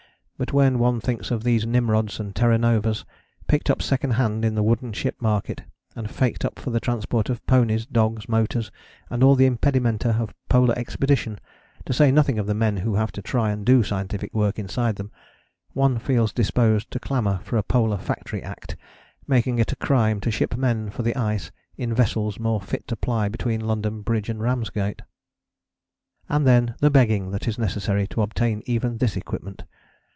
But 0.41 0.53
when 0.53 0.79
one 0.79 0.99
thinks 0.99 1.29
of 1.29 1.43
these 1.43 1.67
Nimrods 1.67 2.19
and 2.19 2.35
Terra 2.35 2.57
Novas, 2.57 3.05
picked 3.45 3.69
up 3.69 3.79
second 3.79 4.13
hand 4.13 4.43
in 4.43 4.55
the 4.55 4.63
wooden 4.63 4.91
ship 4.91 5.15
market, 5.21 5.61
and 5.95 6.09
faked 6.09 6.43
up 6.43 6.57
for 6.57 6.71
the 6.71 6.79
transport 6.79 7.29
of 7.29 7.45
ponies, 7.45 7.85
dogs, 7.85 8.27
motors, 8.27 8.71
and 9.11 9.21
all 9.21 9.35
the 9.35 9.45
impedimenta 9.45 10.17
of 10.19 10.31
a 10.31 10.33
polar 10.49 10.75
expedition, 10.75 11.37
to 11.85 11.93
say 11.93 12.11
nothing 12.11 12.39
of 12.39 12.47
the 12.47 12.55
men 12.55 12.77
who 12.77 12.95
have 12.95 13.11
to 13.11 13.21
try 13.21 13.51
and 13.51 13.67
do 13.67 13.83
scientific 13.83 14.33
work 14.33 14.57
inside 14.57 14.95
them, 14.95 15.11
one 15.73 15.99
feels 15.99 16.33
disposed 16.33 16.89
to 16.89 16.99
clamour 16.99 17.39
for 17.43 17.55
a 17.57 17.61
Polar 17.63 17.99
Factory 17.99 18.41
Act 18.41 18.75
making 19.27 19.59
it 19.59 19.71
a 19.71 19.75
crime 19.75 20.19
to 20.21 20.31
ship 20.31 20.57
men 20.57 20.89
for 20.89 21.03
the 21.03 21.15
ice 21.15 21.51
in 21.77 21.93
vessels 21.93 22.39
more 22.39 22.59
fit 22.59 22.87
to 22.87 22.95
ply 22.95 23.29
between 23.29 23.61
London 23.61 24.01
Bridge 24.01 24.27
and 24.27 24.41
Ramsgate. 24.41 25.03
And 26.27 26.47
then 26.47 26.73
the 26.79 26.89
begging 26.89 27.29
that 27.29 27.47
is 27.47 27.59
necessary 27.59 28.07
to 28.07 28.23
obtain 28.23 28.63
even 28.65 28.97
this 28.97 29.15
equipment. 29.15 29.65